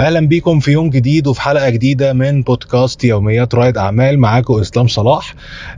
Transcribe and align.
أهلا 0.00 0.20
بيكم 0.20 0.60
في 0.60 0.70
يوم 0.72 0.90
جديد 0.90 1.26
وفي 1.26 1.40
حلقة 1.40 1.68
جديدة 1.70 2.12
من 2.12 2.42
بودكاست 2.42 3.04
يوميات 3.04 3.54
رائد 3.54 3.78
أعمال. 3.78 4.18
معاكم 4.18 4.60
إسلام 4.60 4.86
صلاح. 4.86 5.34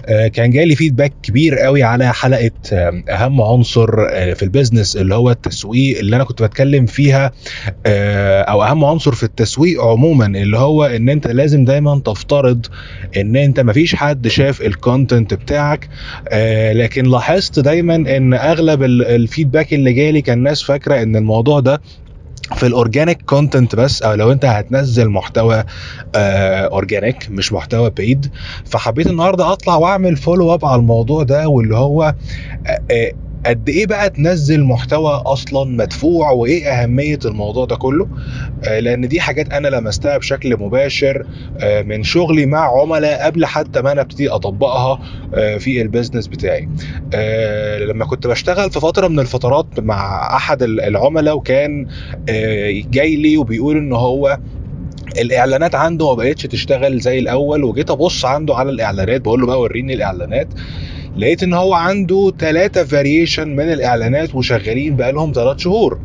آه، 0.06 0.29
كان 0.29 0.50
جالي 0.50 0.75
feedback 0.75 1.12
كبير 1.22 1.58
قوي 1.58 1.83
على 1.83 2.12
حلقة 2.14 2.50
آه، 2.72 3.02
أهم 3.10 3.42
عنصر 3.42 3.88
آه، 4.10 4.32
في 4.32 4.42
ال 4.42 4.49
business 4.49 4.96
اللي 4.96 5.14
هو 5.14 5.30
التسويق 5.30 5.98
اللي 5.98 6.16
أنا 6.16 6.24
كنت 6.24 6.42
بتكلم 6.42 6.86
فيها 6.86 7.32
أو 8.48 8.62
أهم 8.64 8.84
عنصر 8.84 9.12
في 9.12 9.22
التسويق 9.22 9.82
عموما 9.84 10.27
اللي 10.27 10.59
هو 10.59 10.84
إن 10.84 11.09
أنت 11.09 11.27
لازم 11.27 11.64
دايما 11.64 11.98
تفترض 12.04 12.66
إن 13.16 13.36
أنت 13.36 13.61
مفيش 13.61 13.95
حد 13.95 14.29
شاف 14.29 14.62
ال 14.62 14.71
content 14.71 15.34
بتاعك. 15.34 15.89
لكن 16.73 17.04
لاحظت 17.04 17.59
دايما 17.59 17.95
إن 17.95 18.34
أغلب 18.34 18.82
ال 18.82 18.93
feedback 18.93 19.75
اللي 19.75 19.93
جالي 19.93 20.23
كان 20.23 20.39
ناس 20.43 20.62
فاكرة 20.62 21.02
إن 21.02 21.16
الموضوع 21.16 21.61
ده 21.61 21.80
في 22.43 22.66
ال 22.66 22.73
organic 22.73 23.23
content 23.23 23.77
بس 23.77 24.02
أو 24.02 24.14
لو 24.14 24.32
أنت 24.32 24.45
هتنزل 24.45 25.09
محتوى 25.09 25.64
organic 26.15 27.27
آه، 27.28 27.33
مش 27.33 27.52
محتوى 27.52 27.91
paid 27.91 28.30
فحبيت 28.64 29.06
النهارده 29.06 29.52
أطلع 29.52 29.77
وأعمل 29.77 30.16
follow 30.16 30.55
up 30.55 30.65
على 30.64 30.80
الموضوع 30.80 31.23
ده 31.23 31.48
واللي 31.48 31.77
هو 31.77 32.14
آه، 32.66 32.83
آه، 32.91 33.12
قد 33.46 33.69
إيه 33.69 33.87
بقى 33.87 34.10
تنزل 34.10 34.64
محتوى 34.64 35.10
أصلا 35.27 35.70
مدفوع 35.70 36.30
وإيه 36.30 36.66
أهمية 36.69 37.19
الموضوع 37.24 37.64
ده 37.64 37.77
كله؟ 37.77 38.09
لأن 38.66 39.09
دي 39.09 39.20
حاجات 39.20 39.52
أنا 39.52 39.69
لمستها 39.69 40.19
بشكل 40.19 40.56
مباشر 40.60 41.27
من 41.84 42.02
شغلي 42.02 42.47
مع 42.47 42.80
عملاء 42.80 43.24
قبل 43.27 43.47
حتى 43.47 43.83
ما 43.83 43.92
أنا 43.92 44.00
أبتدي 44.00 44.28
أطبقها 44.30 44.98
في 45.59 45.83
ال 45.83 45.87
business 45.87 46.27
بتاعي. 46.27 46.69
لما 47.86 48.05
كنت 48.05 48.27
بشتغل 48.27 48.70
في 48.70 48.80
فترة 48.80 49.09
من 49.09 49.19
الفترات 49.20 49.66
مع 49.80 50.27
أحد 50.36 50.62
العملاء 50.62 51.36
وكان 51.36 51.86
جاي 52.91 53.16
لي 53.16 53.36
وبيقول 53.36 53.77
إن 53.77 53.92
هو 53.92 54.38
الإعلانات 55.20 55.74
عنده 55.74 56.09
ما 56.09 56.14
بقتش 56.14 56.42
تشتغل 56.42 56.98
زي 57.00 57.19
الأول 57.19 57.64
وجيت 57.64 57.91
أبص 57.91 58.24
عنده 58.24 58.55
على 58.56 58.70
الإعلانات 58.70 59.20
بقول 59.20 59.41
له 59.41 59.47
بقى 59.47 59.61
وريني 59.61 59.95
الإعلانات. 59.95 60.48
لقيت 61.16 61.42
إن 61.42 61.55
هو 61.55 61.74
عنده 61.74 62.32
ثلاثة 62.38 62.84
فاريشن 62.84 63.48
من 63.48 63.72
الإعلانات 63.72 64.34
وشغالين 64.34 64.96
بقالهم 64.96 65.32
ثلاث 65.34 65.58
شهور. 65.58 66.00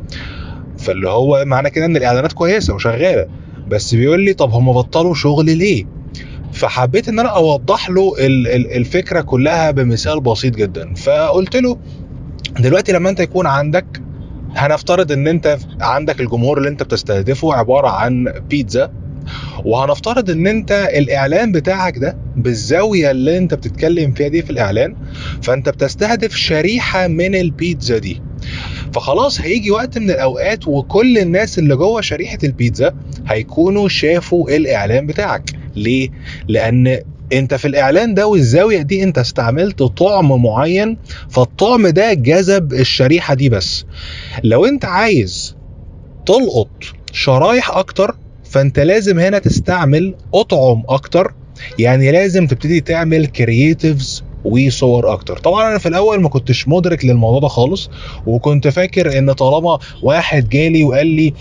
فاللي 0.77 1.09
هو 1.09 1.43
معنى 1.45 1.69
كده 1.69 1.85
إن 1.85 1.97
الإعلانات 1.97 2.33
كويسة 2.33 2.75
وشغالة. 2.75 3.27
بس 3.67 3.95
بيقول 3.95 4.21
لي 4.25 4.33
طب 4.33 4.51
هم 4.51 4.73
بطلوا 4.73 5.13
شغل 5.13 5.57
ليه؟ 5.57 5.85
فحبيت 6.51 7.09
إن 7.09 7.19
أنا 7.19 7.29
أوضح 7.29 7.89
له 7.89 8.13
الفكرة 8.77 9.21
كلها 9.21 9.71
بمثال 9.71 10.19
بسيط 10.21 10.55
جدا. 10.55 10.93
فقلت 10.93 11.55
له 11.55 11.77
دلوقتي 12.59 12.91
لما 12.91 13.09
أنت 13.09 13.19
يكون 13.19 13.47
عندك 13.47 13.85
هنفترض 14.55 15.11
إن 15.11 15.27
أنت 15.27 15.57
عندك 15.81 16.21
الجمهور 16.21 16.57
اللي 16.57 16.69
أنت 16.69 16.83
بتستهدفه 16.83 17.53
عبارة 17.53 17.87
عن 17.87 18.33
بيتزا 18.49 18.91
وهنفترض 19.65 20.29
إن 20.29 20.47
أنت 20.47 20.89
الإعلان 20.95 21.51
بتاعك 21.51 21.97
ده 21.97 22.17
بالزاوية 22.35 23.11
اللي 23.11 23.37
أنت 23.37 23.53
بتتكلم 23.53 24.11
فيها 24.11 24.27
دي 24.27 24.41
في 24.41 24.49
الإعلان 24.49 24.95
فأنت 25.41 25.69
بتستهدف 25.69 26.35
شريحة 26.35 27.07
من 27.07 27.35
البيتزا 27.35 27.97
دي. 27.97 28.21
فخلاص 28.91 29.41
هيجي 29.41 29.71
وقت 29.71 29.97
من 29.97 30.09
الأوقات 30.09 30.67
وكل 30.67 31.17
الناس 31.17 31.59
اللي 31.59 31.75
جوه 31.75 32.01
شريحة 32.01 32.37
البيتزا 32.43 32.93
هيكونوا 33.27 33.87
شافوا 33.89 34.49
الإعلان 34.49 35.07
بتاعك. 35.07 35.51
ليه؟ 35.75 36.09
لأن 36.47 36.99
أنت 37.33 37.53
في 37.53 37.67
الإعلان 37.67 38.13
ده 38.13 38.27
والزاوية 38.27 38.81
دي 38.81 39.03
أنت 39.03 39.17
استعملت 39.17 39.83
طعم 39.83 40.43
معين 40.43 40.97
فالطعم 41.29 41.87
ده 41.87 42.13
جذب 42.13 42.73
الشريحة 42.73 43.33
دي 43.33 43.49
بس. 43.49 43.85
لو 44.43 44.65
أنت 44.65 44.85
عايز 44.85 45.55
تلقط 46.25 46.69
شرايح 47.11 47.71
أكتر 47.71 48.15
فانت 48.49 48.79
لازم 48.79 49.19
هنا 49.19 49.39
تستعمل 49.39 50.15
اطعم 50.33 50.83
أكتر. 50.89 51.33
يعني 51.79 52.11
لازم 52.11 52.47
تبتدي 52.47 52.81
تعمل 52.81 53.25
كرييتيفز 53.25 54.23
وصور 54.45 55.13
أكتر. 55.13 55.37
طبعا 55.37 55.69
أنا 55.69 55.77
في 55.77 55.87
الأول 55.87 56.21
ما 56.21 56.29
كنتش 56.29 56.67
مدرك 56.67 57.05
للموضوع 57.05 57.39
ده 57.39 57.47
خالص 57.47 57.89
وكنت 58.27 58.67
فاكر 58.67 59.17
إن 59.17 59.31
طالما 59.33 59.79
واحد 60.03 60.49
جالي 60.49 60.83
وقال 60.83 61.07
لي 61.07 61.33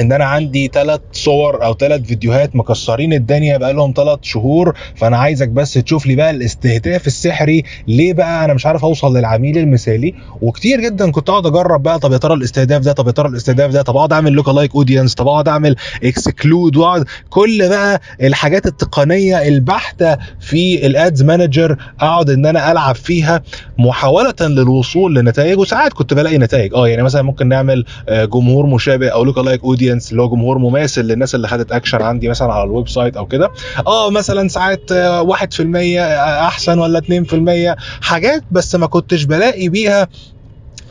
إن 0.00 0.12
أنا 0.12 0.24
عندي 0.24 0.70
ثلاث 0.74 1.00
صور 1.12 1.64
أو 1.64 1.74
ثلاث 1.74 2.00
فيديوهات 2.02 2.56
مكسرين 2.56 3.12
الدنيا 3.12 3.56
بقالهم 3.56 3.92
ثلاث 3.96 4.18
شهور 4.22 4.74
فأنا 4.96 5.16
عايزك 5.16 5.48
بس 5.48 5.72
تشوف 5.72 6.06
لي 6.06 6.14
بقى 6.14 6.30
الاستهداف 6.30 7.06
السحري. 7.06 7.62
ليه 7.88 8.12
بقى؟ 8.12 8.44
أنا 8.44 8.54
مش 8.54 8.66
عارف 8.66 8.84
أوصل 8.84 9.16
للعميل 9.16 9.58
المثالي. 9.58 10.14
وكتير 10.42 10.80
جدا 10.80 11.10
كنت 11.10 11.28
أقعد 11.30 11.46
أجرب 11.46 11.82
بقى 11.82 11.98
طب 11.98 12.12
يا 12.12 12.18
ترى 12.18 12.34
الاستهداف 12.34 12.82
ده 12.82 12.92
طب 12.92 13.06
يا 13.06 13.12
ترى 13.12 13.28
الاستهداف 13.28 13.70
ده 13.70 13.82
طب 13.82 13.96
أقعد 13.96 14.12
أعمل 14.12 14.32
lookalike 14.32 14.74
audience 14.74 15.14
طب 15.14 15.28
أقعد 15.28 15.48
أعمل 15.48 15.76
exclude 16.04 16.76
وأقعد. 16.76 17.04
كل 17.30 17.68
بقى 17.68 18.00
الحاجات 18.22 18.66
التقنية 18.66 19.48
البحتة 19.48 20.16
في 20.40 20.86
ال 20.86 20.95
ads 20.95 21.22
manager 21.22 21.76
أقعد 22.00 22.30
إن 22.30 22.46
أنا 22.46 22.72
ألعب 22.72 22.94
فيها 22.94 23.42
محاولة 23.78 24.34
للوصول 24.40 25.14
لنتائج. 25.14 25.58
وساعات 25.58 25.92
كنت 25.92 26.14
بلاقي 26.14 26.38
نتائج. 26.38 26.74
آه 26.74 26.88
يعني 26.88 27.02
مثلا 27.02 27.22
ممكن 27.22 27.48
نعمل 27.48 27.84
آه، 28.08 28.24
جمهور 28.24 28.66
مشابه 28.66 29.08
أو 29.08 29.24
lookalike 29.24 29.64
audience 29.64 29.81
audience 29.82 30.10
اللي 30.10 30.22
هو 30.22 30.28
جمهور 30.28 30.58
مماثل 30.58 31.02
للناس 31.02 31.34
اللي 31.34 31.48
خدت 31.48 31.72
اكشن 31.72 32.02
عندي 32.02 32.28
مثلا 32.28 32.52
على 32.52 32.64
ال 32.64 32.88
website 32.88 33.16
أو 33.16 33.26
كده. 33.26 33.50
آه 33.86 34.10
مثلا 34.10 34.48
ساعات 34.48 34.92
1% 34.92 36.00
آه، 36.00 36.46
أحسن 36.46 36.78
ولا 36.78 36.98
2% 36.98 37.76
حاجات 38.00 38.42
بس 38.50 38.74
ما 38.74 38.86
كنتش 38.86 39.24
بلاقي 39.24 39.68
بيها 39.68 40.08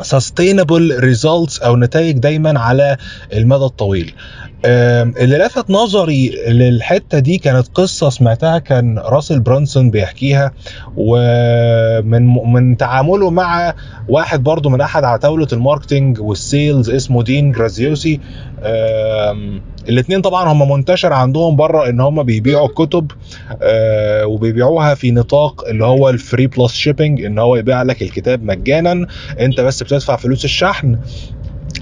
sustainable 0.01 1.01
results 1.01 1.65
أو 1.65 1.75
نتائج 1.75 2.17
دايما 2.17 2.59
على 2.59 2.97
المدى 3.33 3.65
الطويل. 3.65 4.13
اللي 4.65 5.37
لفت 5.37 5.69
نظري 5.69 6.29
للحتة 6.47 7.19
دي 7.19 7.37
كانت 7.37 7.67
قصة 7.73 8.09
سمعتها 8.09 8.57
كان 8.57 8.99
راسل 8.99 9.39
برانسون 9.39 9.91
بيحكيها 9.91 10.51
ومن 10.97 12.53
من 12.53 12.77
تعامله 12.77 13.29
مع 13.29 13.73
واحد 14.09 14.43
برضو 14.43 14.69
من 14.69 14.81
أحد 14.81 15.03
عتاولة 15.03 15.47
ال 15.53 15.60
marketing 15.60 16.19
وال 16.21 16.41
sales 16.41 16.89
اسمه 16.89 17.23
دين 17.23 17.51
جرازيوسي 17.51 18.19
الاثنين 19.89 20.21
طبعا 20.21 20.51
هم 20.51 20.71
منتشر 20.71 21.13
عندهم 21.13 21.55
بره 21.55 21.89
إن 21.89 21.99
هم 21.99 22.23
بيبيعوا 22.23 22.67
كتب 22.67 23.11
آه، 23.61 24.25
وبيبيعوها 24.25 24.95
في 24.95 25.11
نطاق 25.11 25.67
اللي 25.67 25.85
هو 25.85 26.09
ال 26.09 26.17
free 26.17 26.47
plus 26.47 26.73
shipping 26.73 27.23
إن 27.23 27.39
هو 27.39 27.55
يبيع 27.55 27.81
لك 27.83 28.01
الكتاب 28.01 28.43
مجانا 28.43 29.07
أنت 29.39 29.61
بس 29.61 29.83
بتدفع 29.83 30.15
فلوس 30.15 30.45
الشحن. 30.45 30.97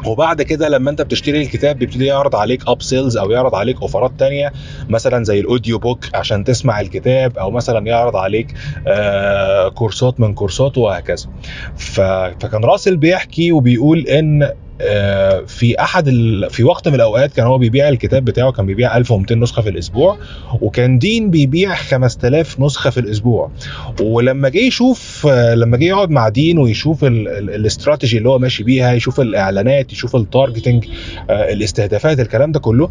وبعد 0.06 0.42
كده 0.42 0.70
لما 0.70 0.90
انت 0.92 1.02
بتشتري 1.02 1.42
الكتاب 1.42 1.80
بيبتدي 1.80 2.06
يعرض 2.06 2.36
عليك 2.36 2.68
upsells 2.68 3.18
أو 3.18 3.32
يعرض 3.32 3.56
عليك 3.56 3.82
offerات 3.82 4.12
تانية 4.18 4.54
مثلا 4.90 5.24
زي 5.24 5.40
ال 5.40 5.46
audio 5.46 5.80
book 5.80 6.06
عشان 6.14 6.44
تسمع 6.44 6.82
الكتاب 6.82 7.38
أو 7.38 7.52
مثلا 7.52 7.88
يعرض 7.88 8.16
عليك 8.16 8.54
آه 8.88 9.70
courseات 9.70 10.20
من 10.20 10.34
courseاته 10.34 10.82
وهكذا. 10.82 11.26
فكان 11.76 12.64
راسل 12.64 12.98
بيحكي 12.98 13.52
وبيقول 13.52 14.00
إن 14.08 14.50
في 15.48 15.76
أحد 15.80 16.08
ال... 16.08 16.50
في 16.50 16.64
وقت 16.64 16.88
من 16.88 16.96
الأوقات 16.96 17.34
كان 17.34 17.46
هو 17.46 17.58
بيبيع 17.58 17.90
الكتاب 17.90 18.26
بتاعه 18.26 18.52
كان 18.52 18.66
بيبيع 18.66 18.98
1200 18.98 19.36
نسخة 19.36 19.62
في 19.62 19.70
الأسبوع 19.70 20.18
وكان 20.62 21.00
دين 21.00 21.30
بيبيع 21.30 21.76
5000 21.76 22.60
نسخة 22.60 22.90
في 22.90 23.00
الأسبوع. 23.00 23.52
ولما 24.02 24.50
جه 24.50 24.60
يشوف 24.60 25.28
آه، 25.30 25.56
لما 25.56 25.78
جه 25.78 25.84
يقعد 25.86 26.10
مع 26.10 26.30
دين 26.30 26.58
ويشوف 26.58 27.04
الاستراتيجي 27.04 28.18
اللي 28.18 28.30
هو 28.30 28.40
ماشي 28.40 28.64
بيها 28.64 28.94
يشوف 28.94 29.20
الإعلانات 29.20 29.94
يشوف 29.94 30.16
التارجتنج 30.16 30.86
آه، 31.30 31.54
الاستهدافات 31.54 32.20
الكلام 32.20 32.52
ده 32.52 32.60
كله 32.60 32.90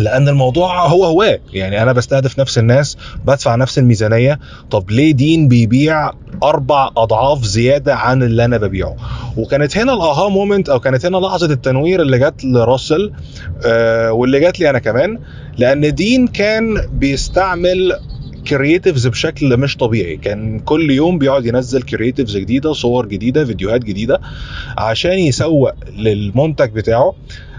لأن 0.00 0.28
الموضوع 0.28 0.86
هو 0.86 1.04
هو 1.04 1.38
يعني 1.52 1.82
أنا 1.82 1.92
بستهدف 1.92 2.38
نفس 2.38 2.58
الناس 2.58 2.96
بدفع 3.24 3.54
نفس 3.54 3.78
الميزانية. 3.78 4.38
طب 4.70 4.90
ليه 4.90 5.12
دين 5.12 5.48
بيبيع 5.48 6.10
أربع 6.42 6.90
أضعاف 6.96 7.44
زيادة 7.44 7.94
عن 7.94 8.22
اللي 8.22 8.44
أنا 8.44 8.56
ببيعه؟ 8.56 8.96
وكانت 9.36 9.78
هنا 9.78 9.92
ال 9.92 10.28
aha 10.28 10.41
moment 10.41 10.68
أو 10.68 10.80
كانت 10.80 11.06
هنا 11.06 11.16
لحظة 11.16 11.52
التنوير 11.52 12.02
اللي 12.02 12.18
جت 12.18 12.44
لراسل 12.44 13.12
آه 13.66 14.12
واللي 14.12 14.40
جت 14.40 14.60
لي 14.60 14.70
أنا 14.70 14.78
كمان 14.78 15.18
لأن 15.58 15.94
دين 15.94 16.26
كان 16.26 16.88
بيستعمل 16.92 17.98
creatives 18.48 19.06
بشكل 19.06 19.56
مش 19.56 19.76
طبيعي. 19.76 20.16
كان 20.16 20.58
كل 20.58 20.90
يوم 20.90 21.18
بيقعد 21.18 21.46
ينزل 21.46 21.82
creatives 21.82 22.36
جديدة 22.36 22.72
صور 22.72 23.06
جديدة 23.06 23.44
فيديوهات 23.44 23.84
جديدة 23.84 24.20
عشان 24.78 25.18
يسوق 25.18 25.72
للمنتج 25.96 26.70
بتاعه. 26.70 27.14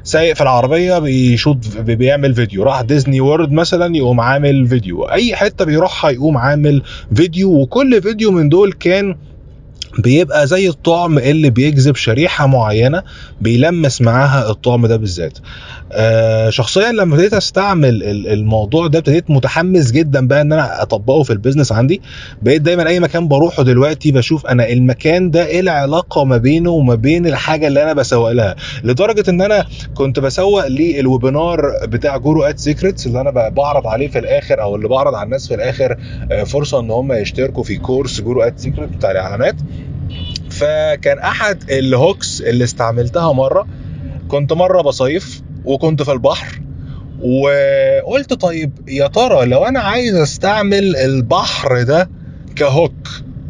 سايق 0.05 0.35
في 0.35 0.41
العربية 0.41 0.99
بيشوط 0.99 1.57
بيعمل 1.77 2.35
فيديو. 2.35 2.63
راح 2.63 2.81
ديزني 2.81 3.21
وورد 3.21 3.51
مثلا 3.51 3.95
يقوم 3.95 4.19
عامل 4.19 4.67
فيديو. 4.67 5.03
أي 5.03 5.35
حتة 5.35 5.65
بيروحها 5.65 6.11
يقوم 6.11 6.37
عامل 6.37 6.81
فيديو 7.15 7.61
وكل 7.61 8.01
فيديو 8.01 8.31
من 8.31 8.49
دول 8.49 8.73
كان 8.73 9.15
بيبقى 9.99 10.47
زي 10.47 10.69
الطعم 10.69 11.17
اللي 11.17 11.49
بيجذب 11.49 11.95
شريحة 11.95 12.47
معينة 12.47 13.03
بيلمس 13.41 14.01
معاها 14.01 14.49
الطعم 14.49 14.87
ده 14.87 14.97
بالذات. 14.97 15.37
آه 15.97 16.49
شخصيا 16.49 16.91
لما 16.91 17.13
ابتديت 17.15 17.33
أستعمل 17.33 18.03
الموضوع 18.27 18.87
ده 18.87 18.99
ابتديت 18.99 19.29
متحمس 19.29 19.91
جدا 19.91 20.27
بقى 20.27 20.41
إن 20.41 20.53
أنا 20.53 20.81
أطبقه 20.81 21.23
في 21.23 21.33
ال 21.33 21.37
business 21.37 21.71
عندي. 21.71 22.01
بقيت 22.41 22.61
دايما 22.61 22.87
أي 22.87 22.99
مكان 22.99 23.27
بروحه 23.27 23.63
دلوقتي 23.63 24.11
بشوف 24.11 24.45
أنا 24.45 24.69
المكان 24.69 25.31
ده 25.31 25.45
إيه 25.45 25.59
العلاقة 25.59 26.23
ما 26.23 26.37
بينه 26.37 26.69
وما 26.69 26.95
بين 26.95 27.25
الحاجة 27.27 27.67
اللي 27.67 27.83
أنا 27.83 27.93
بسوق 27.93 28.31
لها. 28.31 28.55
لدرجة 28.83 29.29
إن 29.29 29.41
أنا 29.41 29.65
كنت 29.93 30.19
بسوق 30.19 30.67
لل 30.67 30.88
webinar 30.88 31.61
بتاع 31.85 32.17
Guru 32.17 32.43
Ad 32.43 32.57
Secrets 32.57 33.07
اللي 33.07 33.21
أنا 33.21 33.49
بعرض 33.49 33.87
عليه 33.87 34.07
في 34.07 34.19
الآخر 34.19 34.61
أو 34.61 34.75
اللي 34.75 34.87
بعرض 34.87 35.15
على 35.15 35.25
الناس 35.25 35.47
في 35.47 35.55
الآخر 35.55 35.97
آه، 36.31 36.43
فرصة 36.43 36.79
إن 36.79 36.91
هم 36.91 37.13
يشتركوا 37.13 37.63
في 37.63 37.77
course 37.77 38.21
Guru 38.21 38.41
Ad 38.41 38.57
Secret 38.57 38.89
بتاع 38.89 39.11
الإعلانات. 39.11 39.55
فكان 40.49 41.19
أحد 41.19 41.71
ال 41.71 41.83
hooks 41.83 42.41
اللي 42.41 42.63
استعملتها 42.63 43.33
مرة. 43.33 43.67
كنت 44.27 44.53
مرة 44.53 44.81
بصيف 44.81 45.41
وكنت 45.65 46.01
في 46.03 46.11
البحر 46.11 46.61
وقلت 47.21 48.33
طيب 48.33 48.71
يا 48.87 49.07
ترى 49.07 49.45
لو 49.45 49.63
أنا 49.65 49.79
عايز 49.79 50.15
أستعمل 50.15 50.95
البحر 50.95 51.83
ده 51.83 52.09
ك 52.55 52.63
hook 52.63 52.93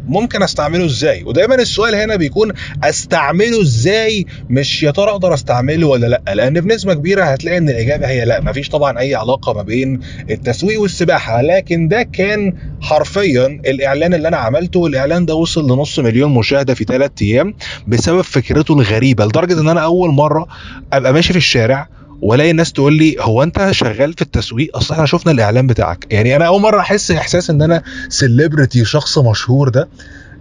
ممكن 0.08 0.42
أستعمله 0.42 0.84
إزاي؟ 0.84 1.24
ودايما 1.24 1.54
السؤال 1.54 1.94
هنا 1.94 2.16
بيكون 2.16 2.52
أستعمله 2.84 3.62
إزاي؟ 3.62 4.26
مش 4.50 4.82
يا 4.82 4.90
ترى 4.90 5.10
أقدر 5.10 5.34
أستعمله 5.34 5.86
ولا 5.86 6.06
لأ؟ 6.06 6.34
لأن 6.34 6.60
بنسبة 6.60 6.94
كبيرة 6.94 7.24
هتلاقي 7.24 7.58
إن 7.58 7.68
الإجابة 7.68 8.06
هي 8.08 8.24
لأ 8.24 8.40
مفيش 8.40 8.68
طبعا 8.68 8.98
أي 8.98 9.14
علاقة 9.14 9.52
ما 9.52 9.62
بين 9.62 10.00
التسويق 10.30 10.80
والسباحة. 10.80 11.42
لكن 11.42 11.88
ده 11.88 12.02
كان 12.02 12.54
حرفيا 12.80 13.46
الإعلان 13.46 14.14
اللي 14.14 14.28
أنا 14.28 14.36
عملته 14.36 14.80
والإعلان 14.80 15.26
ده 15.26 15.34
وصل 15.34 15.64
لنص 15.72 15.98
مليون 15.98 16.34
مشاهدة 16.34 16.74
في 16.74 16.84
ثلاث 16.84 17.10
أيام 17.22 17.54
بسبب 17.86 18.20
فكرته 18.20 18.74
الغريبة 18.74 19.24
لدرجة 19.24 19.60
إن 19.60 19.68
أنا 19.68 19.80
أول 19.80 20.10
مرة 20.10 20.46
أبقى 20.92 21.12
ماشي 21.12 21.32
في 21.32 21.38
الشارع 21.38 21.88
والاقي 22.22 22.50
الناس 22.50 22.72
تقول 22.72 22.92
لي 22.92 23.16
هو 23.20 23.42
أنت 23.42 23.68
شغال 23.70 24.12
في 24.12 24.22
التسويق؟ 24.22 24.76
أصل 24.76 24.94
إحنا 24.94 25.06
شفنا 25.06 25.32
الإعلان 25.32 25.66
بتاعك. 25.66 26.06
يعني 26.10 26.36
أنا 26.36 26.46
أول 26.46 26.60
مرة 26.60 26.80
أحس 26.80 27.10
إحساس 27.10 27.50
إن 27.50 27.62
أنا 27.62 27.82
celebrity 28.08 28.84
شخص 28.84 29.18
مشهور 29.18 29.68
ده 29.68 29.88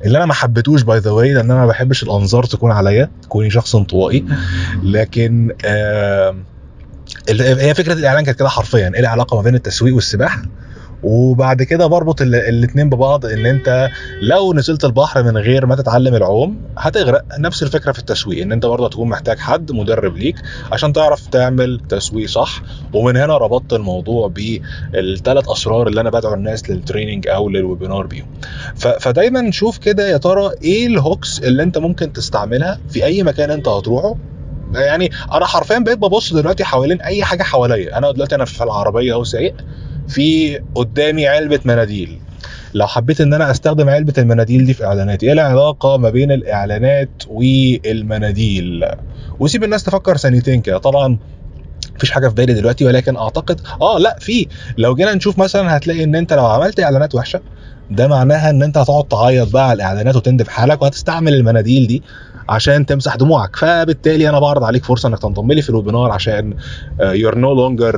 اللي 0.05 0.17
أنا 0.17 0.25
ما 0.25 0.33
حبيتوش 0.33 0.81
by 0.81 0.99
the 0.99 1.11
way 1.11 1.33
لأن 1.33 1.51
أنا 1.51 1.59
ما 1.59 1.65
بحبش 1.67 2.03
الأنظار 2.03 2.43
تكون 2.43 2.71
عليا 2.71 3.09
لكوني 3.23 3.49
شخص 3.49 3.75
انطوائي. 3.75 4.25
لكن 4.83 5.51
آه 5.65 6.35
هي 7.39 7.73
فكرة 7.73 7.93
الإعلان 7.93 8.23
كانت 8.23 8.39
كده 8.39 8.49
حرفيا. 8.49 8.91
إيه 8.93 8.99
العلاقة 8.99 9.35
ما 9.37 9.41
بين 9.41 9.55
التسويق 9.55 9.95
والسباحة؟ 9.95 10.41
وبعد 11.03 11.63
كده 11.63 11.87
بربط 11.87 12.21
الاثنين 12.21 12.89
ببعض 12.89 13.25
إن 13.25 13.45
أنت 13.45 13.89
لو 14.21 14.53
نزلت 14.53 14.85
البحر 14.85 15.23
من 15.23 15.37
غير 15.37 15.65
ما 15.65 15.75
تتعلم 15.75 16.15
العوم 16.15 16.57
هتغرق. 16.77 17.21
نفس 17.39 17.63
الفكرة 17.63 17.91
في 17.91 17.99
التسويق 17.99 18.41
إن 18.41 18.51
أنت 18.51 18.65
برضه 18.65 18.85
هتكون 18.85 19.09
محتاج 19.09 19.37
حد 19.37 19.71
مدرب 19.71 20.17
ليك 20.17 20.35
عشان 20.71 20.93
تعرف 20.93 21.27
تعمل 21.27 21.81
تسويق 21.89 22.27
صح. 22.29 22.63
ومن 22.93 23.17
هنا 23.17 23.37
ربطت 23.37 23.73
الموضوع 23.73 24.27
بالثلاث 24.27 25.49
أسرار 25.49 25.87
اللي 25.87 26.01
أنا 26.01 26.09
بدعو 26.09 26.33
الناس 26.33 26.69
لل 26.69 26.81
training 26.81 27.27
أو 27.27 27.49
لل 27.49 27.62
webinar 27.62 28.07
بيهم. 28.07 28.27
فدايما 28.75 29.51
شوف 29.51 29.77
كده 29.77 30.09
يا 30.09 30.17
ترى 30.17 30.51
إيه 30.63 30.87
ال 30.87 30.96
hooks 30.96 31.39
اللي 31.39 31.63
أنت 31.63 31.77
ممكن 31.77 32.13
تستعملها 32.13 32.79
في 32.89 33.05
أي 33.05 33.23
مكان 33.23 33.51
أنت 33.51 33.67
هتروحه. 33.67 34.15
يعني 34.73 35.11
أنا 35.33 35.45
حرفيا 35.45 35.79
بقيت 35.79 35.97
ببص 35.97 36.33
دلوقتي 36.33 36.63
حوالين 36.63 37.01
أي 37.01 37.23
حاجة 37.23 37.43
حواليا. 37.43 37.97
أنا 37.97 38.11
دلوقتي 38.11 38.35
أنا 38.35 38.45
في 38.45 38.63
العربية 38.63 39.13
اهو 39.13 39.23
سايق 39.23 39.55
في 40.07 40.59
قدامي 40.75 41.27
علبة 41.27 41.59
مناديل. 41.65 42.19
لو 42.73 42.87
حبيت 42.87 43.21
إن 43.21 43.33
أنا 43.33 43.51
أستخدم 43.51 43.89
علبة 43.89 44.13
المناديل 44.17 44.65
دي 44.65 44.73
في 44.73 44.85
إعلاناتي 44.85 45.25
إيه 45.25 45.33
العلاقة 45.33 45.97
ما 45.97 46.09
بين 46.09 46.31
الإعلانات 46.31 47.09
والمناديل؟ 47.27 48.85
وسيب 49.39 49.63
الناس 49.63 49.83
تفكر 49.83 50.17
ثانيتين 50.17 50.61
كده. 50.61 50.77
طبعا 50.77 51.17
مفيش 51.95 52.11
حاجة 52.11 52.27
في 52.27 52.35
بالي 52.35 52.53
دلوقتي 52.53 52.85
ولكن 52.85 53.17
أعتقد 53.17 53.61
آه 53.81 53.99
لأ 53.99 54.15
في. 54.19 54.47
لو 54.77 54.95
جينا 54.95 55.13
نشوف 55.13 55.39
مثلا 55.39 55.77
هتلاقي 55.77 56.03
إن 56.03 56.15
أنت 56.15 56.33
لو 56.33 56.45
عملت 56.45 56.79
إعلانات 56.79 57.15
وحشة 57.15 57.41
ده 57.91 58.07
معناها 58.07 58.49
إن 58.49 58.63
أنت 58.63 58.77
هتقعد 58.77 59.03
تعيط 59.03 59.51
بقى 59.53 59.63
على 59.69 59.75
الإعلانات 59.75 60.15
وتندب 60.15 60.47
حالك 60.47 60.81
وهتستعمل 60.81 61.33
المناديل 61.33 61.87
دي 61.87 62.03
عشان 62.49 62.85
تمسح 62.85 63.15
دموعك. 63.15 63.55
فبالتالي 63.55 64.29
أنا 64.29 64.39
بعرض 64.39 64.63
عليك 64.63 64.85
فرصة 64.85 65.09
إنك 65.09 65.19
تنضم 65.19 65.51
لي 65.51 65.61
في 65.61 65.69
ال 65.69 65.74
webinar 65.75 66.11
عشان 66.11 66.53
you're 67.01 67.37
no 67.37 67.53
longer 67.53 67.95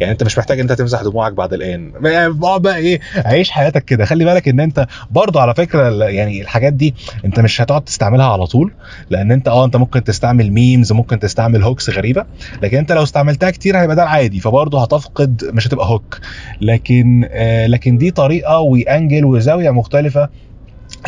يعني 0.00 0.12
انت 0.12 0.22
مش 0.22 0.38
محتاج 0.38 0.60
انت 0.60 0.72
تمسح 0.72 1.02
دموعك 1.02 1.32
بعد 1.32 1.52
الآن. 1.52 1.92
يعني 2.04 2.32
بقى, 2.32 2.76
إيه 2.76 3.00
عيش 3.16 3.50
حياتك 3.50 3.84
كده. 3.84 4.04
خلي 4.04 4.24
بالك 4.24 4.48
ان 4.48 4.60
انت 4.60 4.86
برضه 5.10 5.40
على 5.40 5.54
فكرة 5.54 6.04
يعني 6.04 6.40
الحاجات 6.42 6.72
دي 6.72 6.94
انت 7.24 7.40
مش 7.40 7.60
هتقعد 7.60 7.82
تستعملها 7.84 8.26
على 8.26 8.46
طول 8.46 8.72
لأن 9.10 9.32
انت 9.32 9.48
آه 9.48 9.64
انت 9.64 9.76
ممكن 9.76 10.04
تستعمل 10.04 10.50
memes 10.50 10.92
ممكن 10.92 11.18
تستعمل 11.18 11.62
hooks 11.62 11.90
غريبة 11.90 12.24
لكن 12.62 12.78
انت 12.78 12.92
لو 12.92 13.02
استعملتها 13.02 13.50
كتير 13.50 13.78
هيبقى 13.80 13.96
ده 13.96 14.02
العادي 14.02 14.40
فبرضه 14.40 14.82
هتفقد 14.82 15.50
مش 15.52 15.66
هتبقى 15.68 15.86
hook 15.86 16.18
لكن 16.60 17.28
آه 17.30 17.66
لكن 17.66 17.98
دي 17.98 18.10
طريقة 18.10 18.58
و 18.58 18.69
angle 18.69 19.24
وزاويه 19.24 19.70
مختلفة 19.70 20.28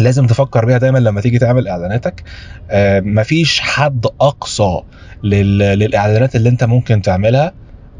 لازم 0.00 0.26
تفكر 0.26 0.64
بيها 0.64 0.78
دايما 0.78 0.98
لما 0.98 1.20
تيجي 1.20 1.38
تعمل 1.38 1.68
إعلاناتك. 1.68 2.22
آه 2.70 3.00
مفيش 3.00 3.60
حد 3.60 4.06
أقصى 4.20 4.80
للإعلانات 5.22 6.36
اللي 6.36 6.48
انت 6.48 6.64
ممكن 6.64 7.02
تعملها. 7.02 7.52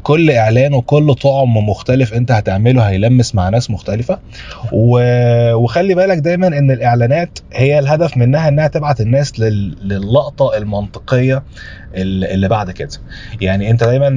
كل 0.07 0.31
إعلان 0.31 0.73
وكل 0.73 1.13
طعم 1.13 1.57
مختلف 1.69 2.13
أنت 2.13 2.31
هتعمله 2.31 2.81
هيلمس 2.81 3.35
مع 3.35 3.49
ناس 3.49 3.71
مختلفة. 3.71 4.19
و... 4.73 4.99
وخلي 5.53 5.95
بالك 5.95 6.17
دايما 6.17 6.47
إن 6.47 6.71
الإعلانات 6.71 7.39
هي 7.53 7.79
الهدف 7.79 8.17
منها 8.17 8.47
إنها 8.47 8.67
تبعت 8.67 9.01
الناس 9.01 9.39
لل... 9.39 9.75
للقطة 9.87 10.57
المنطقية 10.57 11.43
اللي 11.95 12.47
بعد 12.47 12.71
كده. 12.71 12.89
يعني 13.41 13.69
أنت 13.69 13.83
دايما 13.83 14.07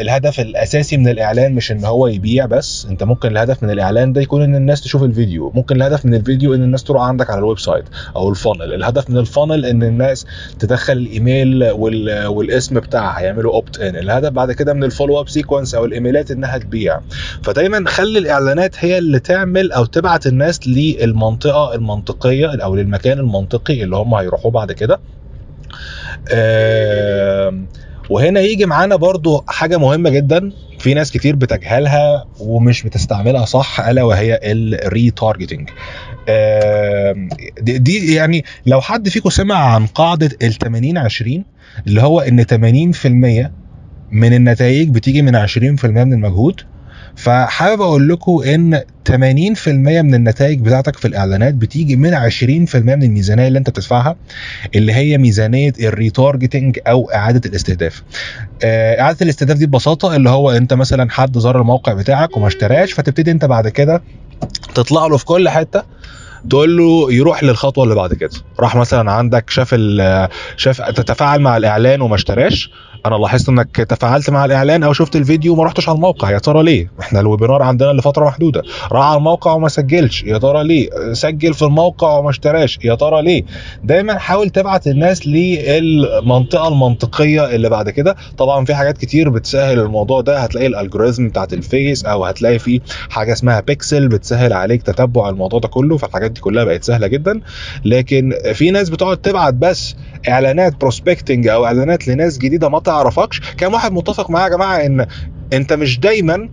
الهدف 0.00 0.40
الأساسي 0.40 0.96
من 0.96 1.08
الإعلان 1.08 1.54
مش 1.54 1.72
إن 1.72 1.84
هو 1.84 2.06
يبيع 2.06 2.46
بس 2.46 2.86
أنت 2.90 3.02
ممكن 3.02 3.28
الهدف 3.28 3.62
من 3.62 3.70
الإعلان 3.70 4.12
ده 4.12 4.20
يكون 4.20 4.42
إن 4.42 4.54
الناس 4.54 4.80
تشوف 4.80 5.02
الفيديو. 5.02 5.52
ممكن 5.54 5.76
الهدف 5.76 6.06
من 6.06 6.14
الفيديو 6.14 6.54
إن 6.54 6.62
الناس 6.62 6.84
تروح 6.84 7.02
عندك 7.02 7.30
على 7.30 7.38
ال 7.38 7.58
website 7.58 7.84
أو 8.16 8.28
ال 8.30 8.36
funnel. 8.36 8.74
الهدف 8.74 9.10
من 9.10 9.16
ال 9.16 9.23
funnel 9.23 9.66
إن 9.66 9.82
الناس 9.82 10.26
تدخل 10.58 10.92
الإيميل 10.92 11.70
وال... 11.70 12.26
والاسم 12.26 12.80
بتاعها 12.80 13.20
يعملوا 13.20 13.54
opt 13.54 13.80
in 13.80 13.96
الهدف 13.96 14.28
بعد 14.30 14.52
كده 14.52 14.74
من 14.74 14.84
ال 14.84 14.89
follow 14.89 15.20
up 15.20 15.28
sequence 15.36 15.74
أو 15.74 15.84
ال 15.84 15.91
emailات 15.91 16.30
إنها 16.30 16.58
تبيع. 16.58 16.98
فدايما 17.42 17.84
خلي 17.88 18.18
الإعلانات 18.18 18.76
هي 18.78 18.98
اللي 18.98 19.18
تعمل 19.18 19.72
أو 19.72 19.84
تبعت 19.84 20.26
الناس 20.26 20.68
للمنطقة 20.68 21.74
المنطقية 21.74 22.62
أو 22.62 22.76
للمكان 22.76 23.18
المنطقي 23.18 23.82
اللي 23.82 23.96
هم 23.96 24.14
هيروحوه 24.14 24.52
بعد 24.52 24.72
كده. 24.72 25.00
وهنا 28.10 28.40
يجي 28.40 28.66
معانا 28.66 28.96
برضو 28.96 29.44
حاجة 29.48 29.76
مهمة 29.76 30.10
جدا. 30.10 30.52
في 30.78 30.94
ناس 30.94 31.12
كتير 31.12 31.36
بتجهلها 31.36 32.24
ومش 32.40 32.82
بتستعملها 32.82 33.44
صح 33.44 33.80
ألا 33.80 34.02
وهي 34.02 34.40
ال 34.44 34.55
retargeting 34.55 35.70
دي 37.60 38.14
يعني 38.14 38.44
لو 38.66 38.80
حد 38.80 39.08
فيكم 39.08 39.30
سمع 39.30 39.74
عن 39.74 39.86
قاعدة 39.86 40.30
ال 40.42 40.52
80 40.52 40.98
20 40.98 41.44
اللي 41.86 42.02
هو 42.02 42.20
إن 42.20 42.44
80% 43.46 43.50
من 44.10 44.32
النتائج 44.32 44.88
بتيجي 44.90 45.22
من 45.22 45.46
20% 45.46 45.58
من 45.84 46.12
المجهود 46.12 46.60
فحابب 47.16 47.80
أقول 47.80 48.08
لكم 48.08 48.42
إن 48.46 48.80
80% 49.08 49.12
من 49.68 50.14
النتائج 50.14 50.60
بتاعتك 50.60 50.96
في 50.96 51.08
الإعلانات 51.08 51.54
بتيجي 51.54 51.96
من 51.96 52.14
20% 52.30 52.76
من 52.76 53.02
الميزانية 53.02 53.48
اللي 53.48 53.58
أنت 53.58 53.70
بتدفعها 53.70 54.16
اللي 54.74 54.92
هي 54.94 55.18
ميزانية 55.18 55.72
الريتارجتنج 55.80 56.78
أو 56.86 57.10
إعادة 57.14 57.50
الاستهداف. 57.50 58.02
إعادة 58.64 59.18
الاستهداف 59.22 59.58
دي 59.58 59.66
ببساطة 59.66 60.16
اللي 60.16 60.30
هو 60.30 60.50
أنت 60.50 60.74
مثلا 60.74 61.10
حد 61.10 61.38
زار 61.38 61.60
الموقع 61.60 61.92
بتاعك 61.92 62.36
وما 62.36 62.46
اشتراش 62.46 62.92
فتبتدي 62.92 63.30
أنت 63.30 63.44
بعد 63.44 63.68
كده 63.68 64.02
تطلع 64.74 65.06
له 65.06 65.16
في 65.16 65.24
كل 65.24 65.48
حتة 65.48 65.82
تقول 66.50 66.76
له 66.76 67.12
يروح 67.12 67.44
للخطوة 67.44 67.84
اللي 67.84 67.94
بعد 67.94 68.14
كده 68.14 68.30
راح 68.60 68.76
مثلا 68.76 69.12
عندك 69.12 69.50
شاف 69.50 69.74
شاف 70.56 70.80
تتفاعل 70.80 71.40
مع 71.40 71.56
الإعلان 71.56 72.00
وما 72.00 72.14
اشتراش 72.14 72.70
أنا 73.06 73.14
لاحظت 73.14 73.48
إنك 73.48 73.76
تفاعلت 73.76 74.30
مع 74.30 74.44
الإعلان 74.44 74.82
أو 74.82 74.92
شفت 74.92 75.16
الفيديو 75.16 75.52
وما 75.52 75.64
رحتش 75.64 75.88
على 75.88 75.96
الموقع 75.96 76.30
يا 76.30 76.38
ترى 76.38 76.62
ليه؟ 76.62 76.90
إحنا 77.00 77.20
الويبينار 77.20 77.62
عندنا 77.62 77.92
لفترة 77.92 78.24
محدودة. 78.24 78.62
راح 78.92 79.04
على 79.04 79.18
الموقع 79.18 79.52
وما 79.52 79.68
سجلش 79.68 80.22
يا 80.22 80.38
ترى 80.38 80.64
ليه؟ 80.64 81.12
سجل 81.12 81.54
في 81.54 81.62
الموقع 81.62 82.18
وما 82.18 82.30
اشتراش 82.30 82.78
يا 82.84 82.94
ترى 82.94 83.22
ليه؟ 83.22 83.42
دايما 83.84 84.18
حاول 84.18 84.50
تبعت 84.50 84.86
الناس 84.86 85.26
للمنطقة 85.26 86.68
المنطقية 86.68 87.44
اللي 87.54 87.68
بعد 87.68 87.90
كده. 87.90 88.16
طبعا 88.38 88.64
في 88.64 88.74
حاجات 88.74 88.98
كتير 88.98 89.28
بتسهل 89.30 89.78
الموضوع 89.80 90.20
ده 90.20 90.38
هتلاقي 90.38 90.66
الالجوريزم 90.66 91.28
بتاعت 91.28 91.52
الفيس 91.52 92.04
أو 92.04 92.24
هتلاقي 92.24 92.58
في 92.58 92.80
حاجة 93.10 93.32
اسمها 93.32 93.60
بيكسل 93.60 94.08
بتسهل 94.08 94.52
عليك 94.52 94.82
تتبع 94.82 95.28
الموضوع 95.28 95.60
ده 95.60 95.68
كله 95.68 95.96
فالحاجات 95.96 96.30
دي 96.30 96.40
كلها 96.40 96.64
بقت 96.64 96.84
سهلة 96.84 97.06
جدا. 97.06 97.40
لكن 97.84 98.32
في 98.54 98.70
ناس 98.70 98.90
بتقعد 98.90 99.16
تبعت 99.16 99.54
بس 99.54 99.96
إعلانات 100.28 100.80
prospecting 100.80 101.48
أو 101.48 101.64
إعلانات 101.66 102.08
لناس 102.08 102.38
جديدة 102.38 102.68
ما 102.68 102.78
تعرفكش 103.02 103.40
كام 103.56 103.74
واحد 103.74 103.92
متفق 103.92 104.30
معايا 104.30 104.46
يا 104.50 104.56
جماعة 104.56 104.76
إن 104.86 105.06
أنت 105.52 105.72
مش 105.72 105.98
دايما 106.00 106.48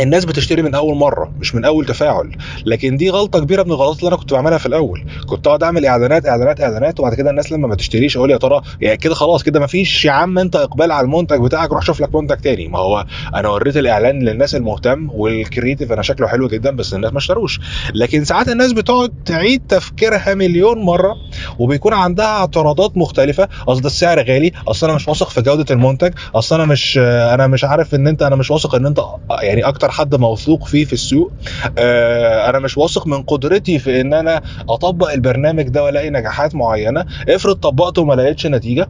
الناس 0.00 0.24
بتشتري 0.24 0.62
من 0.62 0.74
أول 0.74 0.96
مرة 0.96 1.32
مش 1.40 1.54
من 1.54 1.64
أول 1.64 1.86
تفاعل. 1.86 2.36
لكن 2.66 2.96
دي 2.96 3.10
غلطة 3.10 3.40
كبيرة 3.40 3.62
من 3.62 3.70
الغلطات 3.70 3.98
اللي 3.98 4.08
أنا 4.08 4.16
كنت 4.16 4.32
بعملها 4.32 4.58
في 4.58 4.66
الأول. 4.66 5.04
كنت 5.26 5.46
أقعد 5.46 5.62
أعمل 5.62 5.86
إعلانات 5.86 6.26
إعلانات 6.26 6.60
إعلانات 6.60 7.00
وبعد 7.00 7.14
كده 7.14 7.30
الناس 7.30 7.52
لما 7.52 7.68
ما 7.68 7.74
تشتريش 7.74 8.16
أقول 8.16 8.30
يا 8.30 8.36
ترى 8.36 8.60
يعني 8.80 8.96
كده 8.96 9.14
خلاص 9.14 9.42
كده 9.42 9.60
ما 9.60 9.66
فيش. 9.66 10.04
يا 10.04 10.10
عم 10.10 10.38
أنت 10.38 10.56
إقبال 10.56 10.92
على 10.92 11.04
المنتج 11.04 11.40
بتاعك 11.40 11.72
روح 11.72 11.84
شوف 11.84 12.00
لك 12.00 12.14
منتج 12.14 12.36
تاني. 12.36 12.68
ما 12.68 12.78
هو 12.78 13.06
أنا 13.34 13.48
وريت 13.48 13.76
الإعلان 13.76 14.22
للناس 14.22 14.54
المهتم 14.54 15.08
والكرييتيف 15.10 15.92
أنا 15.92 16.02
شكله 16.02 16.26
حلو 16.26 16.48
جدا 16.48 16.70
بس 16.76 16.94
الناس 16.94 17.12
ما 17.12 17.18
اشتروش. 17.18 17.60
لكن 17.94 18.24
ساعات 18.24 18.48
الناس 18.48 18.72
بتقعد 18.72 19.12
تعيد 19.24 19.62
تفكيرها 19.68 20.34
مليون 20.34 20.78
مرة. 20.78 21.16
وبيكون 21.58 21.92
عندها 21.94 22.26
اعتراضات 22.26 22.96
مختلفة. 22.96 23.48
أصل 23.68 23.86
السعر 23.86 24.18
غالي 24.18 24.52
أصل 24.68 24.86
أنا 24.86 24.96
مش 24.96 25.08
واثق 25.08 25.30
في 25.30 25.42
جودة 25.42 25.74
المنتج 25.74 26.12
أصل 26.34 26.54
أنا 26.54 26.64
مش 26.64 26.98
أنا 27.34 27.46
مش 27.46 27.64
عارف 27.64 27.94
إن 27.94 28.06
أنت 28.06 28.22
أنا 28.22 28.36
مش 28.36 28.50
واثق 28.50 28.74
إن 28.74 28.86
أنت 28.86 29.00
يعني 29.42 29.62
أكتر 29.62 29.90
حد 29.90 30.14
موثوق 30.14 30.66
فيه 30.66 30.84
في 30.84 30.92
السوق. 30.92 31.32
آه، 31.78 32.50
أنا 32.50 32.58
مش 32.58 32.78
واثق 32.78 33.06
من 33.06 33.22
قدرتي 33.22 33.78
في 33.78 34.00
إن 34.00 34.14
أنا 34.14 34.42
أطبق 34.68 35.12
البرنامج 35.12 35.68
ده 35.68 35.84
وألاقي 35.84 36.10
نجاحات 36.10 36.54
معينة. 36.54 37.04
افرض 37.28 37.56
طبقته 37.56 38.02
وما 38.02 38.14
لقيتش 38.14 38.46
نتيجة. 38.46 38.88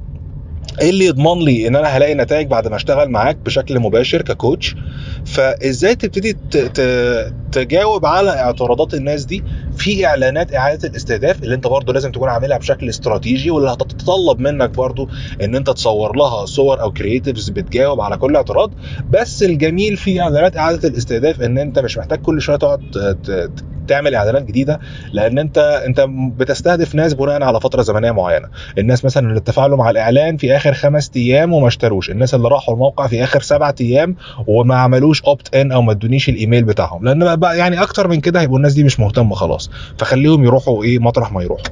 إيه 0.80 0.90
اللي 0.90 1.04
يضمن 1.04 1.44
لي 1.44 1.66
إن 1.68 1.76
أنا 1.76 1.88
هلاقي 1.88 2.14
نتائج 2.14 2.46
بعد 2.46 2.68
ما 2.68 2.76
أشتغل 2.76 3.08
معاك 3.10 3.38
بشكل 3.46 3.80
مباشر 3.80 4.22
ككوتش. 4.22 4.76
فإزاي 5.24 5.94
تبتدي 5.94 6.36
تجاوب 7.52 8.06
على 8.06 8.30
اعتراضات 8.30 8.94
الناس 8.94 9.24
دي 9.24 9.44
في 9.76 10.06
إعلانات 10.06 10.54
إعادة 10.54 10.88
الاستهداف 10.88 11.42
اللي 11.42 11.54
أنت 11.54 11.66
برضو 11.66 11.92
لازم 11.92 12.10
تكون 12.12 12.28
عاملها 12.28 12.58
بشكل 12.58 12.88
استراتيجي 12.88 13.50
واللي 13.50 13.70
هتتطلب 13.70 14.40
منك 14.40 14.70
برضو 14.70 15.08
إن 15.42 15.54
أنت 15.54 15.70
تصور 15.70 16.16
لها 16.16 16.46
صور 16.46 16.80
أو 16.80 16.90
كرييتيفز 16.92 17.48
بتجاوب 17.50 18.00
على 18.00 18.16
كل 18.16 18.36
اعتراض. 18.36 18.70
بس 19.10 19.42
الجميل 19.42 19.96
في 19.96 20.20
إعلانات 20.20 20.56
إعادة 20.56 20.88
الاستهداف 20.88 21.40
إن 21.42 21.58
أنت 21.58 21.78
مش 21.78 21.98
محتاج 21.98 22.18
كل 22.18 22.40
شوية 22.40 22.56
تقعد 22.56 22.80
تعمل 23.86 24.14
إعلانات 24.14 24.42
جديدة 24.44 24.80
لأن 25.12 25.38
أنت 25.38 25.58
أنت 25.58 26.06
بتستهدف 26.36 26.94
ناس 26.94 27.14
بناء 27.14 27.42
على 27.42 27.60
فترة 27.60 27.82
زمنية 27.82 28.10
معينة. 28.10 28.48
الناس 28.78 29.04
مثلا 29.04 29.28
اللي 29.28 29.38
اتفاعلوا 29.38 29.76
مع 29.76 29.90
الإعلان 29.90 30.36
في 30.36 30.56
آخر 30.56 30.72
خمس 30.72 31.10
أيام 31.16 31.52
وما 31.52 31.68
اشتروش. 31.68 32.10
الناس 32.10 32.34
اللي 32.34 32.48
راحوا 32.48 32.74
الموقع 32.74 33.06
في 33.06 33.24
آخر 33.24 33.40
سبعة 33.40 33.74
أيام 33.80 34.16
وما 34.46 34.74
عملوش 34.74 35.22
opt 35.22 35.54
in 35.54 35.72
أو 35.72 35.82
ما 35.82 35.92
ادونيش 35.92 36.28
الإيميل 36.28 36.64
بتاعهم. 36.64 37.04
لأن 37.04 37.36
بقى 37.36 37.58
يعني 37.58 37.82
أكتر 37.82 38.08
من 38.08 38.20
كده 38.20 38.40
هيبقوا 38.40 38.56
الناس 38.56 38.72
دي 38.74 38.84
مش 38.84 39.00
مهتمة 39.00 39.34
خلاص. 39.34 39.70
فخليهم 39.98 40.44
يروحوا 40.44 40.84
إيه 40.84 40.98
مطرح 40.98 41.32
ما 41.32 41.42
يروحوا. 41.42 41.64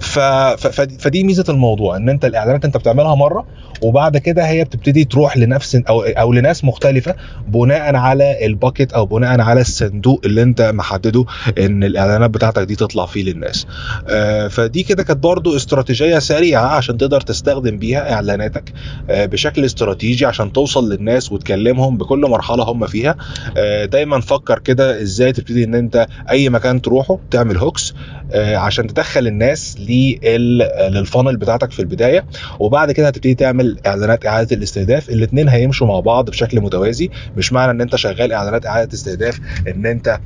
ف... 0.00 0.18
ف... 0.18 0.80
فدي- 0.98 1.24
ميزة 1.24 1.44
الموضوع 1.48 1.96
إن 1.96 2.08
أنت 2.08 2.24
الإعلانات 2.24 2.64
أنت 2.64 2.76
بتعملها 2.76 3.14
مرة 3.14 3.46
وبعد 3.82 4.16
كده 4.16 4.46
هي 4.48 4.64
بتبتدي 4.64 5.04
تروح 5.04 5.36
لنفس 5.36 5.74
أو 5.88 6.02
أو 6.02 6.32
لناس 6.32 6.64
مختلفة 6.64 7.14
بناء 7.48 7.94
على 7.96 8.46
ال 8.46 8.53
bucket 8.53 8.92
أو 8.92 9.06
بناء 9.06 9.40
على 9.40 9.60
الصندوق 9.60 10.20
اللي 10.24 10.42
أنت 10.42 10.62
محدده 10.74 11.24
إن 11.58 11.84
الإعلانات 11.84 12.30
بتاعتك 12.30 12.62
دي 12.62 12.76
تطلع 12.76 13.06
فيه 13.06 13.22
للناس. 13.22 13.66
آه، 14.08 14.48
فدي 14.48 14.82
كده 14.82 15.02
كانت 15.02 15.22
برضو 15.22 15.56
استراتيجية 15.56 16.18
سريعة 16.18 16.66
عشان 16.66 16.96
تقدر 16.96 17.20
تستخدم 17.20 17.78
بيها 17.78 18.12
إعلاناتك 18.12 18.72
آه، 19.10 19.26
بشكل 19.26 19.64
استراتيجي 19.64 20.26
عشان 20.26 20.52
توصل 20.52 20.92
للناس 20.92 21.32
وتكلمهم 21.32 21.96
بكل 21.96 22.20
مرحلة 22.20 22.64
هم 22.64 22.86
فيها. 22.86 23.16
آه، 23.56 23.84
دايما 23.84 24.20
فكر 24.20 24.58
كده 24.58 25.02
إزاي 25.02 25.32
تبتدي 25.32 25.64
إن 25.64 25.74
أنت 25.74 26.06
أي 26.30 26.48
مكان 26.48 26.82
تروحه 26.82 27.18
تعمل 27.30 27.56
hooks. 27.56 27.94
عشان 28.34 28.86
تدخل 28.86 29.26
الناس 29.26 29.76
لل- 29.80 30.68
لل 30.90 31.02
funnel 31.02 31.36
بتاعتك 31.36 31.70
في 31.72 31.80
البداية. 31.80 32.24
وبعد 32.58 32.92
كده 32.92 33.06
هتبتدي 33.06 33.34
تعمل 33.34 33.78
إعلانات 33.86 34.26
إعادة 34.26 34.56
الاستهداف. 34.56 35.08
الاثنين 35.10 35.48
هيمشوا 35.48 35.86
مع 35.86 36.00
بعض 36.00 36.30
بشكل 36.30 36.60
متوازي. 36.60 37.10
مش 37.36 37.52
معنى 37.52 37.70
إن 37.70 37.80
أنت 37.80 37.96
شغال 37.96 38.32
إعلانات 38.32 38.66
إعادة 38.66 38.94
استهداف 38.94 39.40
إن 39.68 39.86
أنت 39.86 40.08
آه، 40.08 40.20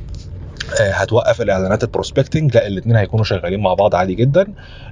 هتوقف 0.81 1.43
الإعلانات 1.43 1.83
البروسبكتنج 1.85 2.55
لا 2.57 2.67
الاثنين 2.67 2.97
هيكونوا 2.97 3.25
شغالين 3.25 3.61
مع 3.61 3.75
بعض 3.75 3.95
عادي 3.95 4.15
جدا. 4.15 4.47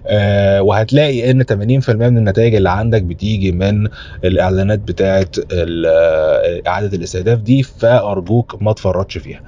آه، 0.06 0.62
وهتلاقي 0.62 1.30
إن 1.30 1.42
80% 1.44 1.88
من 2.10 2.18
النتائج 2.18 2.54
اللي 2.54 2.70
عندك 2.70 3.02
بتيجي 3.02 3.52
من 3.52 3.88
الإعلانات 4.24 4.78
بتاعه 4.78 5.26
آه، 5.54 6.60
إعادة 6.66 6.96
الاستهداف 6.96 7.38
دي 7.38 7.62
فأرجوك 7.62 8.62
ما 8.62 8.72
تفرطش 8.72 9.18
فيها. 9.18 9.40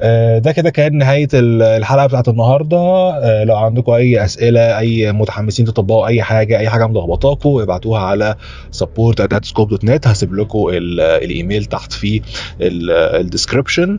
آه، 0.00 0.38
ده 0.38 0.52
كده 0.52 0.70
كان 0.70 0.98
نهاية 0.98 1.28
ال- 1.34 1.62
الحلقة 1.62 2.06
بتاعت 2.06 2.28
النهارده. 2.28 2.76
آه، 2.78 3.44
لو 3.44 3.56
عندكم 3.56 3.92
أي 3.92 4.24
أسئلة 4.24 4.78
أي 4.78 5.12
متحمسين 5.12 5.66
تطبقوا 5.66 6.06
أي 6.06 6.22
حاجة 6.22 6.58
أي 6.58 6.68
حاجة 6.68 6.86
ملخبطاكم 6.86 7.48
ابعتوها 7.48 8.00
على 8.00 8.34
support@scope.net 8.82 10.06
هسيب 10.06 10.34
لكم 10.34 10.68
ال- 10.68 11.00
الإيميل 11.00 11.64
تحت 11.64 11.92
في 11.92 12.22
الديسكربشن 12.60 13.98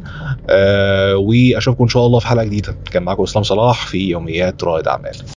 واشوفكم 1.72 1.84
إن 1.84 1.90
شاء 1.90 2.06
الله 2.06 2.20
في 2.20 2.28
حلقة 2.28 2.44
جديدة. 2.44 2.76
كان 2.92 3.04
معاكم 3.04 3.24
إسلام 3.24 3.44
صلاح 3.44 3.88
في 3.88 4.10
يوميات 4.10 4.64
رائد 4.64 4.88
أعمال. 4.88 5.32